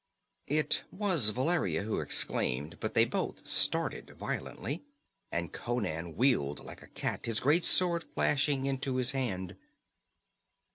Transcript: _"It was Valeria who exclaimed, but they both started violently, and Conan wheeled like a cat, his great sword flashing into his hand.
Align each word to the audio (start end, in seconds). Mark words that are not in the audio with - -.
_"It 0.59 0.81
was 0.89 1.29
Valeria 1.29 1.83
who 1.83 1.99
exclaimed, 1.99 2.77
but 2.79 2.95
they 2.95 3.05
both 3.05 3.45
started 3.47 4.09
violently, 4.17 4.83
and 5.31 5.53
Conan 5.53 6.15
wheeled 6.15 6.65
like 6.65 6.81
a 6.81 6.87
cat, 6.87 7.27
his 7.27 7.39
great 7.39 7.63
sword 7.63 8.05
flashing 8.15 8.65
into 8.65 8.95
his 8.95 9.11
hand. 9.11 9.55